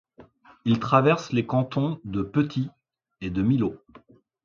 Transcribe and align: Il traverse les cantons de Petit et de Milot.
Il 0.65 0.79
traverse 0.79 1.31
les 1.31 1.45
cantons 1.45 2.01
de 2.05 2.23
Petit 2.23 2.71
et 3.21 3.29
de 3.29 3.43
Milot. 3.43 3.83